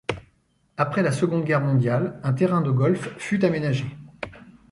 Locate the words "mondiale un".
1.61-2.33